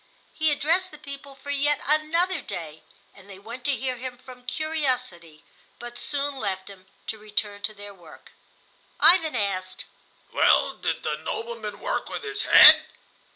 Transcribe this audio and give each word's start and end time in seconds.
He 0.33 0.51
addressed 0.51 0.89
the 0.89 0.97
people 0.97 1.35
for 1.35 1.51
yet 1.51 1.79
another 1.85 2.41
day, 2.41 2.81
and 3.13 3.29
they 3.29 3.37
went 3.37 3.63
to 3.65 3.75
hear 3.75 3.97
him 3.97 4.17
from 4.17 4.47
curiosity, 4.47 5.43
but 5.77 5.99
soon 5.99 6.37
left 6.37 6.71
him 6.71 6.87
to 7.05 7.19
return 7.19 7.61
to 7.61 7.73
their 7.75 7.93
work. 7.93 8.31
Ivan 8.99 9.35
asked, 9.35 9.85
"Well, 10.33 10.73
did 10.75 11.03
the 11.03 11.17
nobleman 11.17 11.79
work 11.79 12.09
with 12.09 12.23
his 12.23 12.41
head?" 12.45 12.83